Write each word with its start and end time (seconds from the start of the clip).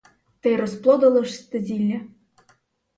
Та 0.39 0.49
й 0.49 0.55
розплодилося 0.55 1.31
ж 1.33 1.51
те 1.51 1.59
зілля! 1.59 1.99